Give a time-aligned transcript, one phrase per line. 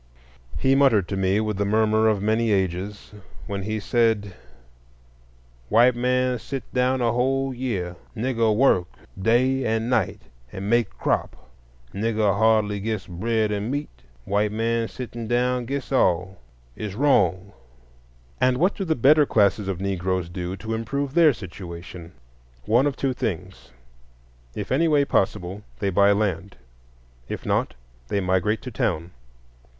[0.57, 3.11] He muttered to me with the murmur of many ages,
[3.45, 4.33] when he said:
[5.69, 8.87] "White man sit down whole year; Nigger work
[9.21, 11.47] day and night and make crop;
[11.93, 13.91] Nigger hardly gits bread and meat;
[14.25, 16.39] white man sittin' down gits all.
[16.75, 17.53] It's wrong."
[18.39, 22.13] And what do the better classes of Negroes do to improve their situation?
[22.65, 23.69] One of two things:
[24.55, 26.57] if any way possible, they buy land;
[27.29, 27.75] if not,
[28.07, 29.11] they migrate to town.